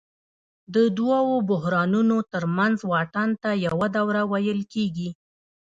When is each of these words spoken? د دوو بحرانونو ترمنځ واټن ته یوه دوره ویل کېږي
د 0.75 0.75
دوو 0.97 1.35
بحرانونو 1.49 2.17
ترمنځ 2.33 2.77
واټن 2.91 3.29
ته 3.41 3.49
یوه 3.67 3.87
دوره 3.97 4.21
ویل 4.31 4.59
کېږي 4.73 5.09